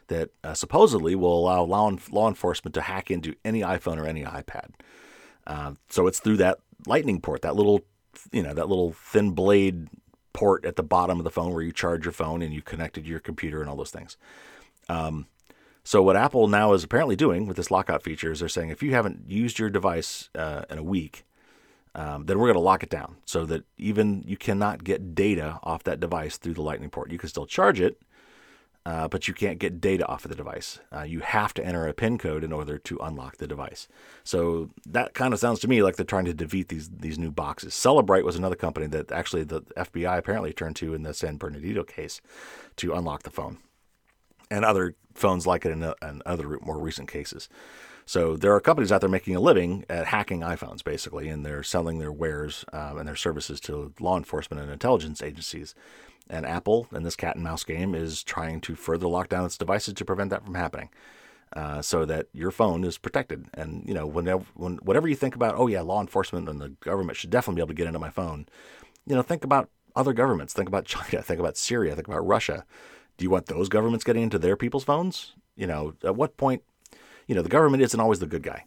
[0.09, 4.23] that uh, supposedly will allow law, law enforcement to hack into any iPhone or any
[4.23, 4.71] iPad.
[5.47, 7.81] Uh, so it's through that Lightning port, that little,
[8.31, 9.89] you know, that little thin blade
[10.33, 13.07] port at the bottom of the phone where you charge your phone and you connected
[13.07, 14.15] your computer and all those things.
[14.87, 15.27] Um,
[15.83, 18.83] so what Apple now is apparently doing with this lockout feature is they're saying if
[18.83, 21.25] you haven't used your device uh, in a week,
[21.95, 25.59] um, then we're going to lock it down so that even you cannot get data
[25.63, 27.11] off that device through the Lightning port.
[27.11, 27.99] You can still charge it,
[28.85, 30.79] uh, but you can't get data off of the device.
[30.95, 33.87] Uh, you have to enter a PIN code in order to unlock the device.
[34.23, 37.31] So that kind of sounds to me like they're trying to defeat these these new
[37.31, 37.73] boxes.
[37.73, 41.83] Cellebrite was another company that actually the FBI apparently turned to in the San Bernardino
[41.83, 42.21] case
[42.77, 43.57] to unlock the phone,
[44.49, 47.49] and other phones like it in, in other more recent cases.
[48.09, 51.61] So there are companies out there making a living at hacking iPhones, basically, and they're
[51.61, 55.75] selling their wares um, and their services to law enforcement and intelligence agencies.
[56.29, 59.57] And Apple, in this cat and mouse game, is trying to further lock down its
[59.57, 60.89] devices to prevent that from happening.
[61.55, 63.47] Uh, so that your phone is protected.
[63.55, 66.69] And you know, whenever, when, whatever you think about, oh yeah, law enforcement and the
[66.81, 68.45] government should definitely be able to get into my phone.
[69.07, 70.53] You know, think about other governments.
[70.53, 71.23] Think about China.
[71.23, 71.95] Think about Syria.
[71.95, 72.65] Think about Russia.
[73.17, 75.33] Do you want those governments getting into their people's phones?
[75.55, 76.61] You know, at what point?
[77.25, 78.65] You know, the government isn't always the good guy,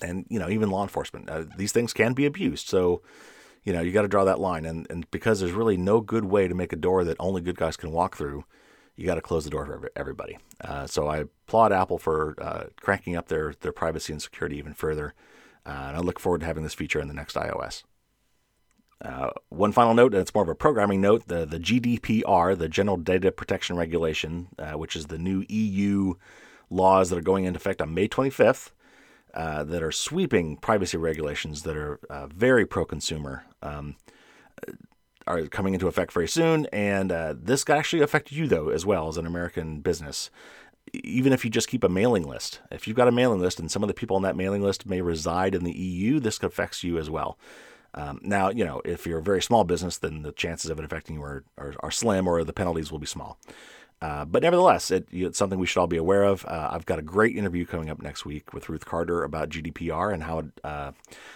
[0.00, 1.28] and you know, even law enforcement.
[1.28, 2.68] Uh, these things can be abused.
[2.68, 3.02] So
[3.64, 4.64] you know, you got to draw that line.
[4.64, 7.56] And, and because there's really no good way to make a door that only good
[7.56, 8.44] guys can walk through,
[8.96, 10.38] you got to close the door for everybody.
[10.60, 14.74] Uh, so I applaud Apple for uh, cranking up their, their privacy and security even
[14.74, 15.14] further.
[15.66, 17.82] Uh, and I look forward to having this feature in the next iOS.
[19.02, 22.68] Uh, one final note, and it's more of a programming note the, the GDPR, the
[22.68, 26.14] General Data Protection Regulation, uh, which is the new EU
[26.70, 28.70] laws that are going into effect on May 25th.
[29.34, 33.96] Uh, that are sweeping privacy regulations that are uh, very pro consumer um,
[35.26, 36.66] are coming into effect very soon.
[36.66, 40.30] And uh, this could actually affect you, though, as well as an American business.
[40.92, 43.68] Even if you just keep a mailing list, if you've got a mailing list and
[43.68, 46.84] some of the people on that mailing list may reside in the EU, this affects
[46.84, 47.36] you as well.
[47.94, 50.84] Um, now, you know, if you're a very small business, then the chances of it
[50.84, 53.38] affecting you are, are, are slim or the penalties will be small.
[54.02, 56.44] Uh, but nevertheless, it, it's something we should all be aware of.
[56.44, 60.12] Uh, I've got a great interview coming up next week with Ruth Carter about GDPR
[60.12, 60.92] and how it, uh,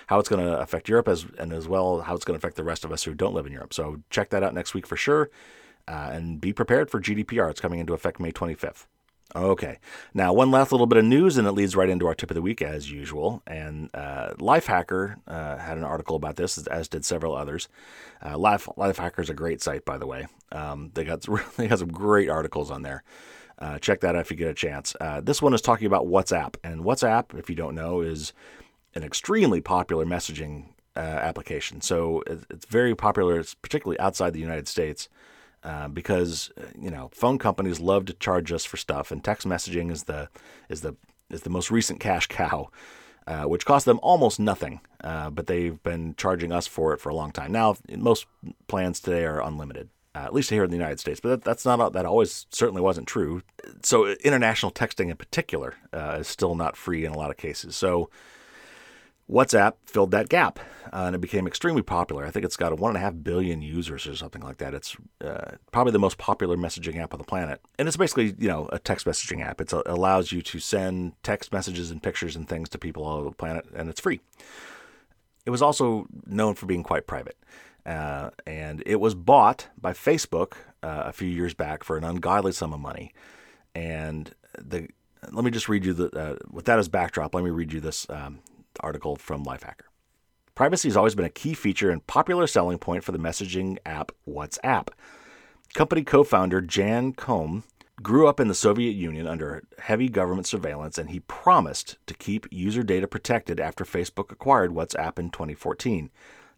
[0.08, 2.56] how it's going to affect Europe as and as well how it's going to affect
[2.56, 3.72] the rest of us who don't live in Europe.
[3.72, 5.30] So check that out next week for sure,
[5.86, 7.50] uh, and be prepared for GDPR.
[7.50, 8.86] It's coming into effect May 25th.
[9.36, 9.78] Okay.
[10.14, 12.34] Now, one last little bit of news, and it leads right into our tip of
[12.34, 13.42] the week as usual.
[13.46, 17.68] And uh, Lifehacker uh, had an article about this, as did several others.
[18.24, 20.26] Uh, Life Lifehacker is a great site, by the way.
[20.50, 23.02] Um, they got they got some great articles on there.
[23.58, 24.94] Uh, check that out if you get a chance.
[25.00, 28.32] Uh, this one is talking about WhatsApp, and WhatsApp, if you don't know, is
[28.94, 31.80] an extremely popular messaging uh, application.
[31.80, 35.08] So it's very popular, particularly outside the United States.
[35.64, 39.46] Uh, because uh, you know phone companies love to charge us for stuff, and text
[39.46, 40.28] messaging is the
[40.68, 40.94] is the
[41.30, 42.70] is the most recent cash cow,
[43.26, 47.08] uh, which costs them almost nothing, uh, but they've been charging us for it for
[47.08, 47.50] a long time.
[47.50, 48.26] Now, most
[48.68, 51.64] plans today are unlimited, uh, at least here in the United States, but that, that's
[51.64, 53.42] not that always certainly wasn't true.
[53.82, 57.74] So international texting in particular is still not free in a lot of cases.
[57.74, 58.10] So
[59.30, 60.58] WhatsApp filled that gap
[60.92, 62.24] uh, and it became extremely popular.
[62.24, 64.74] I think it's got a one and a half billion users or something like that.
[64.74, 68.48] It's uh, probably the most popular messaging app on the planet, and it's basically you
[68.48, 69.60] know a text messaging app.
[69.60, 73.30] It allows you to send text messages and pictures and things to people all over
[73.30, 74.20] the planet, and it's free.
[75.44, 77.36] It was also known for being quite private,
[77.86, 82.52] uh, and it was bought by Facebook uh, a few years back for an ungodly
[82.52, 83.12] sum of money.
[83.74, 84.88] And the
[85.32, 87.34] let me just read you the uh, with that as backdrop.
[87.34, 88.40] Let me read you this um,
[88.80, 89.88] article from Lifehacker.
[90.54, 94.10] Privacy has always been a key feature and popular selling point for the messaging app
[94.28, 94.88] WhatsApp.
[95.74, 97.62] Company co founder Jan Koum
[98.02, 102.46] grew up in the Soviet Union under heavy government surveillance, and he promised to keep
[102.50, 106.10] user data protected after Facebook acquired WhatsApp in 2014.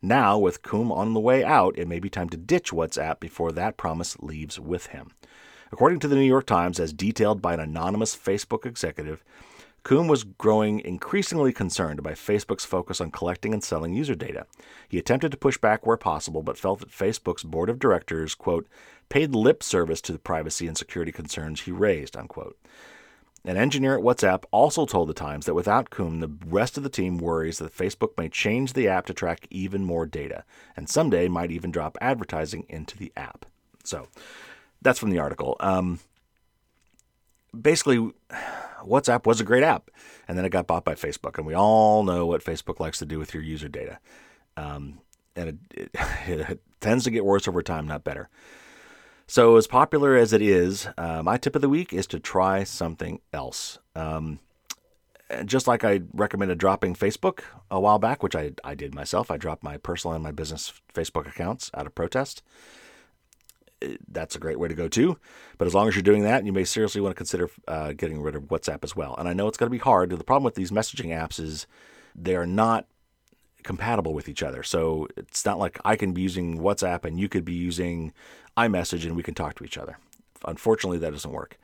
[0.02, 3.52] Now, with Koum on the way out, it may be time to ditch WhatsApp before
[3.52, 5.12] that promise leaves with him.
[5.72, 9.22] According to the New York Times, as detailed by an anonymous Facebook executive,
[9.82, 14.46] Koum was growing increasingly concerned by Facebook's focus on collecting and selling user data.
[14.88, 18.68] He attempted to push back where possible, but felt that Facebook's board of directors, quote,
[19.08, 22.58] paid lip service to the privacy and security concerns he raised, unquote.
[23.44, 26.90] An engineer at WhatsApp also told the Times that without Koum, the rest of the
[26.90, 30.44] team worries that Facebook may change the app to track even more data,
[30.76, 33.46] and someday might even drop advertising into the app.
[33.82, 34.08] So
[34.82, 35.56] that's from the article.
[35.58, 36.00] Um,
[37.58, 38.12] basically,
[38.86, 39.90] WhatsApp was a great app,
[40.28, 43.06] and then it got bought by Facebook, and we all know what Facebook likes to
[43.06, 43.98] do with your user data.
[44.56, 45.00] Um,
[45.36, 45.90] and it, it,
[46.26, 48.28] it, tends to get worse over time, not better.
[49.26, 52.64] So, as popular as it is, uh, my tip of the week is to try
[52.64, 53.78] something else.
[53.94, 54.40] Um,
[55.44, 59.36] just like I recommended dropping Facebook a while back, which I, I did myself, I
[59.36, 62.42] dropped my personal and my business Facebook accounts out of protest
[64.08, 65.18] that's a great way to go too.
[65.58, 68.20] But as long as you're doing that, you may seriously want to consider uh, getting
[68.20, 69.14] rid of WhatsApp as well.
[69.18, 70.10] And I know it's going to be hard.
[70.10, 71.66] The problem with these messaging apps is
[72.14, 72.86] they are not
[73.62, 74.62] compatible with each other.
[74.62, 78.12] So it's not like I can be using WhatsApp and you could be using
[78.56, 79.98] iMessage and we can talk to each other.
[80.44, 81.58] Unfortunately, that doesn't work.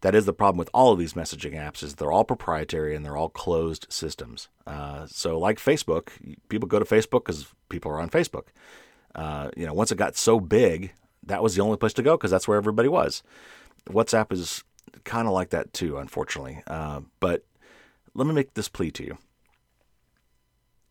[0.00, 3.04] That is the problem with all of these messaging apps is they're all proprietary and
[3.04, 4.48] they're all closed systems.
[4.66, 6.10] Uh, so like Facebook,
[6.48, 8.46] people go to Facebook because people are on Facebook.
[9.14, 10.92] Uh, you know, once it got so big,
[11.28, 13.22] that was the only place to go because that's where everybody was.
[13.88, 14.64] WhatsApp is
[15.04, 16.62] kind of like that too, unfortunately.
[16.66, 17.44] Uh, but
[18.14, 19.18] let me make this plea to you.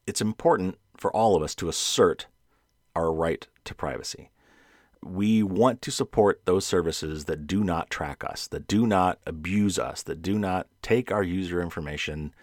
[0.06, 2.28] It's important for all of us to assert
[2.96, 4.32] our right to privacy.
[5.04, 9.78] We want to support those services that do not track us, that do not abuse
[9.78, 12.34] us, that do not take our user information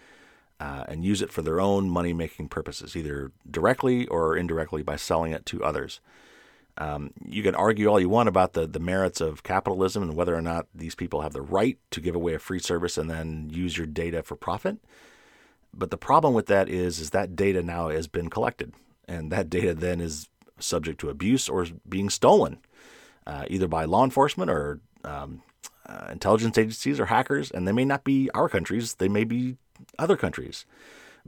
[0.60, 4.96] uh, and use it for their own money making purposes, either directly or indirectly by
[4.96, 6.00] selling it to others.
[6.76, 10.34] Um, you can argue all you want about the, the merits of capitalism and whether
[10.34, 13.48] or not these people have the right to give away a free service and then
[13.52, 14.78] use your data for profit.
[15.72, 18.72] But the problem with that is, is that data now has been collected,
[19.08, 22.58] and that data then is subject to abuse or being stolen,
[23.26, 25.42] uh, either by law enforcement or um,
[25.86, 27.50] uh, intelligence agencies or hackers.
[27.50, 29.56] And they may not be our countries; they may be
[29.98, 30.64] other countries,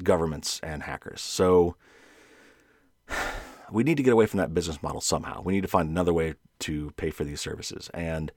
[0.02, 1.20] governments and hackers.
[1.20, 1.76] So
[3.70, 5.42] we need to get away from that business model somehow.
[5.42, 7.90] We need to find another way to pay for these services.
[7.92, 8.32] And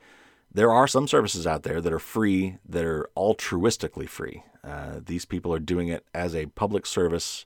[0.52, 4.44] there are some services out there that are free, that are altruistically free.
[4.64, 7.46] Uh, these people are doing it as a public service.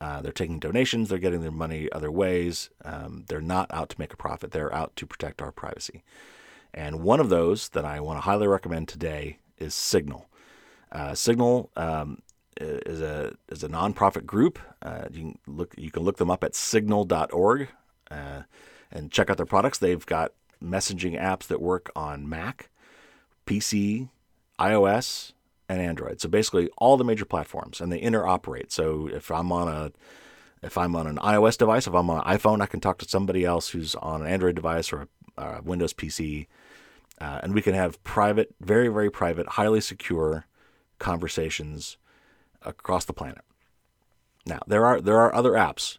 [0.00, 2.68] Uh, they're taking donations, they're getting their money other ways.
[2.84, 6.02] Um, they're not out to make a profit, they're out to protect our privacy.
[6.74, 10.26] And one of those that I want to highly recommend today is Signal.
[10.92, 12.20] Uh, Signal um,
[12.60, 14.58] is a is a nonprofit group.
[14.82, 17.68] Uh, you can look you can look them up at signal.org
[18.10, 18.42] uh,
[18.90, 19.78] and check out their products.
[19.78, 20.32] They've got
[20.62, 22.70] messaging apps that work on Mac,
[23.46, 24.08] PC,
[24.58, 25.32] iOS,
[25.68, 26.20] and Android.
[26.20, 28.70] So basically all the major platforms and they interoperate.
[28.72, 29.92] So if I'm on a
[30.62, 33.08] if I'm on an iOS device, if I'm on an iPhone, I can talk to
[33.08, 36.46] somebody else who's on an Android device or a, a Windows PC,
[37.20, 40.46] uh, and we can have private, very very private, highly secure
[40.98, 41.98] conversations
[42.64, 43.42] across the planet.
[44.46, 45.98] Now there are there are other apps.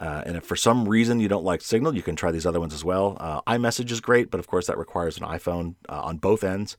[0.00, 2.60] Uh, and if for some reason you don't like Signal, you can try these other
[2.60, 3.16] ones as well.
[3.20, 6.76] Uh, iMessage is great, but of course that requires an iPhone uh, on both ends.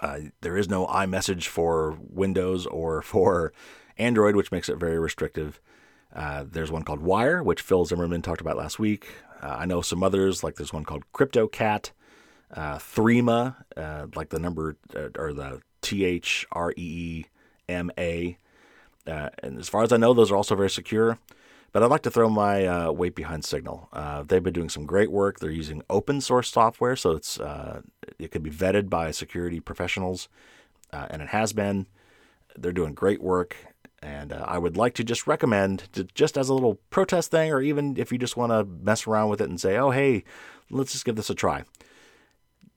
[0.00, 3.52] Uh, there is no iMessage for Windows or for
[3.98, 5.60] Android, which makes it very restrictive.
[6.14, 9.08] Uh, there's one called Wire, which Phil Zimmermann talked about last week.
[9.42, 11.90] Uh, I know some others, like there's one called CryptoCat,
[12.56, 13.56] Threema,
[14.14, 14.76] like the number
[15.18, 17.26] or the T H R E E
[17.68, 18.38] M A.
[19.06, 21.18] and as far as I know, those are also very secure.
[21.74, 23.88] But I'd like to throw my uh, weight behind Signal.
[23.92, 25.40] Uh, they've been doing some great work.
[25.40, 27.82] They're using open source software, so it's uh,
[28.16, 30.28] it could be vetted by security professionals,
[30.92, 31.88] uh, and it has been.
[32.56, 33.56] They're doing great work,
[34.00, 37.50] and uh, I would like to just recommend, to, just as a little protest thing,
[37.50, 40.22] or even if you just want to mess around with it and say, "Oh, hey,
[40.70, 41.64] let's just give this a try."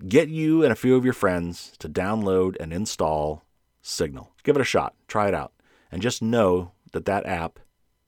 [0.08, 3.44] Get you and a few of your friends to download and install
[3.88, 4.32] Signal.
[4.44, 4.96] Give it a shot.
[5.08, 5.54] Try it out,
[5.92, 7.60] and just know that that app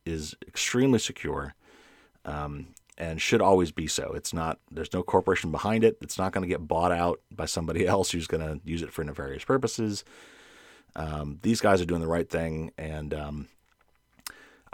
[0.06, 1.54] is extremely secure
[2.26, 2.68] um,
[2.98, 4.12] and should always be so.
[4.14, 5.98] It's not, there's no corporation behind it.
[6.02, 8.92] It's not going to get bought out by somebody else who's going to use it
[8.92, 10.04] for nefarious purposes.
[10.96, 13.48] Um, these guys are doing the right thing, and um,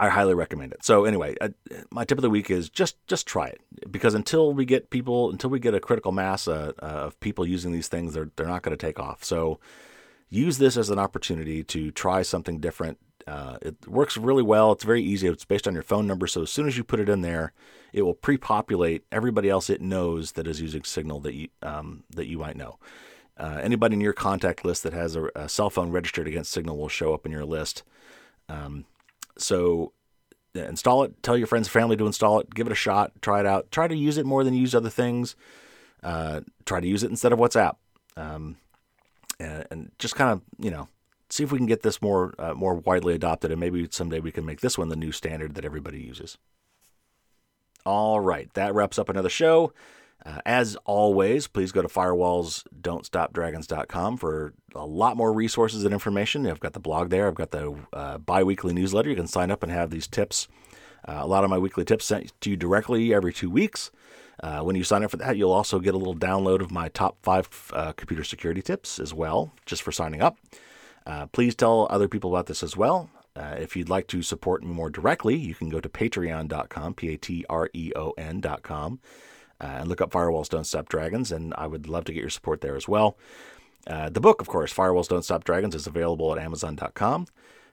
[0.00, 0.84] I highly recommend it.
[0.84, 1.50] So anyway, I,
[1.90, 3.60] my tip of the week is just just try it
[3.92, 7.46] because until we get people, until we get a critical mass uh, uh, of people
[7.46, 9.22] using these things, they're they're not going to take off.
[9.22, 9.60] So
[10.28, 14.72] use this as an opportunity to try something different, uh, it works really well.
[14.72, 15.26] It's very easy.
[15.26, 16.26] It's based on your phone number.
[16.26, 17.52] So as soon as you put it in there,
[17.92, 22.26] it will pre-populate everybody else it knows that is using Signal that you um, that
[22.26, 22.78] you might know.
[23.38, 26.78] Uh, anybody in your contact list that has a, a, cell phone registered against Signal
[26.78, 27.82] will show up in your list.
[28.48, 28.86] Um,
[29.36, 29.92] so
[30.54, 31.22] install it.
[31.22, 32.54] Tell your friends and family to install it.
[32.54, 33.12] Give it a shot.
[33.20, 33.70] Try it out.
[33.70, 35.36] Try to use it more than use other things.
[36.02, 37.76] Uh, try to use it instead of WhatsApp.
[38.16, 38.56] Um,
[39.38, 40.88] and, and just kind of you know
[41.28, 44.32] see if we can get this more uh, more widely adopted, and maybe someday we
[44.32, 46.38] can make this one the new standard that everybody uses.
[47.84, 49.72] All right, that wraps up another show.
[50.24, 56.48] Uh, as always, please go to firewallsdon'tstopdragons.com for a lot more resources and information.
[56.48, 57.28] I've got the blog there.
[57.28, 59.10] I've got the uh, bi-weekly newsletter.
[59.10, 60.48] You can sign up and have these tips.
[61.06, 63.90] Uh, a lot of my weekly tips sent to you directly every two weeks.
[64.42, 66.88] Uh, when you sign up for that, you'll also get a little download of my
[66.88, 70.38] top five uh, computer security tips as well, just for signing up.
[71.06, 73.08] Uh, please tell other people about this as well.
[73.34, 77.14] Uh, if you'd like to support me more directly, you can go to patreon.com, P
[77.14, 78.98] A T R E O N.com,
[79.60, 82.30] uh, and look up Firewalls Don't Stop Dragons, and I would love to get your
[82.30, 83.16] support there as well.
[83.86, 87.26] The book, of course, Firewalls Don't Stop Dragons, is available at Amazon.com.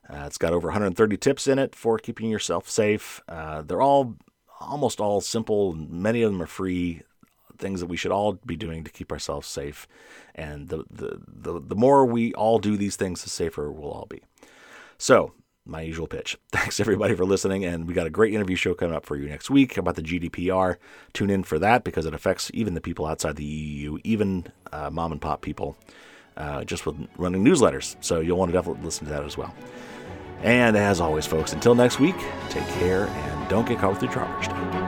[0.10, 3.22] Uh, it's got over 130 tips in it for keeping yourself safe.
[3.28, 4.16] Uh, they're all
[4.60, 7.01] almost all simple, many of them are free
[7.58, 9.88] things that we should all be doing to keep ourselves safe.
[10.36, 14.08] And the, the, the, the more we all do these things, the safer we'll all
[14.10, 14.22] be.
[14.97, 15.34] So,
[15.66, 16.38] my usual pitch.
[16.51, 19.30] Thanks everybody for listening, and we got a great interview show coming up for you
[19.30, 20.78] next week about the GDPR.
[21.14, 24.89] Tune in for that because it affects even the people outside the EU, even uh,
[24.89, 25.78] mom and pop people,
[26.38, 27.96] uh, just with running newsletters.
[28.02, 29.54] So you'll want to definitely listen to that as well.
[30.42, 32.18] And as always, folks, until next week,
[32.50, 34.83] take care and don't get caught with your stuff.